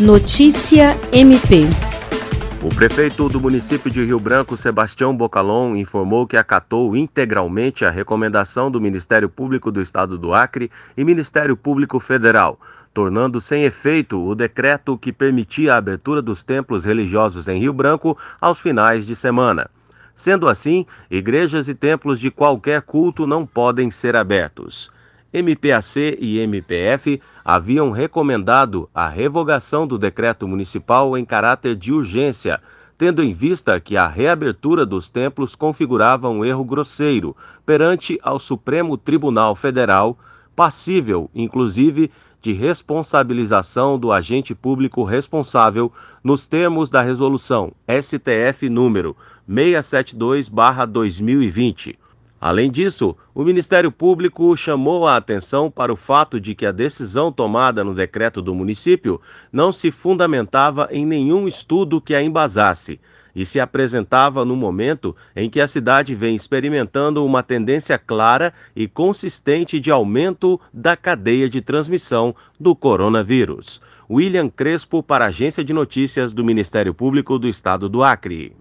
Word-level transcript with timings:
Notícia 0.00 0.94
MP. 1.10 1.64
O 2.62 2.68
prefeito 2.68 3.30
do 3.30 3.40
município 3.40 3.90
de 3.90 4.04
Rio 4.04 4.20
Branco, 4.20 4.54
Sebastião 4.54 5.16
Bocalon, 5.16 5.74
informou 5.74 6.26
que 6.26 6.36
acatou 6.36 6.94
integralmente 6.94 7.82
a 7.82 7.88
recomendação 7.88 8.70
do 8.70 8.78
Ministério 8.78 9.26
Público 9.26 9.72
do 9.72 9.80
Estado 9.80 10.18
do 10.18 10.34
Acre 10.34 10.70
e 10.98 11.02
Ministério 11.02 11.56
Público 11.56 11.98
Federal, 11.98 12.60
tornando 12.92 13.40
sem 13.40 13.64
efeito 13.64 14.22
o 14.22 14.34
decreto 14.34 14.98
que 14.98 15.14
permitia 15.14 15.72
a 15.72 15.78
abertura 15.78 16.20
dos 16.20 16.44
templos 16.44 16.84
religiosos 16.84 17.48
em 17.48 17.58
Rio 17.58 17.72
Branco 17.72 18.18
aos 18.38 18.60
finais 18.60 19.06
de 19.06 19.16
semana. 19.16 19.70
Sendo 20.14 20.46
assim, 20.46 20.84
igrejas 21.10 21.68
e 21.68 21.74
templos 21.74 22.20
de 22.20 22.30
qualquer 22.30 22.82
culto 22.82 23.26
não 23.26 23.46
podem 23.46 23.90
ser 23.90 24.14
abertos. 24.14 24.90
MPAC 25.32 26.16
e 26.18 26.38
MPF 26.38 27.20
haviam 27.44 27.90
recomendado 27.90 28.88
a 28.94 29.08
revogação 29.08 29.86
do 29.86 29.98
decreto 29.98 30.48
municipal 30.48 31.16
em 31.16 31.24
caráter 31.24 31.74
de 31.74 31.92
urgência, 31.92 32.60
tendo 32.96 33.22
em 33.22 33.32
vista 33.32 33.78
que 33.80 33.96
a 33.96 34.06
reabertura 34.06 34.86
dos 34.86 35.10
templos 35.10 35.54
configurava 35.54 36.28
um 36.28 36.44
erro 36.44 36.64
grosseiro 36.64 37.36
perante 37.64 38.18
ao 38.22 38.38
Supremo 38.38 38.96
Tribunal 38.96 39.54
Federal, 39.54 40.18
passível, 40.54 41.30
inclusive, 41.34 42.10
de 42.40 42.52
responsabilização 42.52 43.98
do 43.98 44.12
agente 44.12 44.54
público 44.54 45.04
responsável 45.04 45.92
nos 46.22 46.46
termos 46.46 46.88
da 46.88 47.02
resolução 47.02 47.72
STF 47.88 48.68
número 48.68 49.16
672/2020 49.48 51.96
Além 52.40 52.70
disso, 52.70 53.16
o 53.34 53.42
Ministério 53.42 53.90
Público 53.90 54.54
chamou 54.56 55.06
a 55.06 55.16
atenção 55.16 55.70
para 55.70 55.92
o 55.92 55.96
fato 55.96 56.38
de 56.38 56.54
que 56.54 56.66
a 56.66 56.72
decisão 56.72 57.32
tomada 57.32 57.82
no 57.82 57.94
decreto 57.94 58.42
do 58.42 58.54
município 58.54 59.20
não 59.50 59.72
se 59.72 59.90
fundamentava 59.90 60.86
em 60.90 61.06
nenhum 61.06 61.48
estudo 61.48 62.00
que 62.00 62.14
a 62.14 62.22
embasasse 62.22 63.00
e 63.34 63.44
se 63.44 63.60
apresentava 63.60 64.44
no 64.44 64.56
momento 64.56 65.14
em 65.34 65.50
que 65.50 65.60
a 65.60 65.68
cidade 65.68 66.14
vem 66.14 66.34
experimentando 66.34 67.24
uma 67.24 67.42
tendência 67.42 67.98
clara 67.98 68.52
e 68.74 68.88
consistente 68.88 69.78
de 69.78 69.90
aumento 69.90 70.58
da 70.72 70.96
cadeia 70.96 71.48
de 71.48 71.60
transmissão 71.60 72.34
do 72.58 72.74
coronavírus. 72.74 73.80
William 74.10 74.48
Crespo, 74.48 75.02
para 75.02 75.26
a 75.26 75.28
Agência 75.28 75.62
de 75.62 75.72
Notícias 75.72 76.32
do 76.32 76.44
Ministério 76.44 76.94
Público 76.94 77.38
do 77.38 77.46
Estado 77.48 77.88
do 77.88 78.02
Acre. 78.02 78.56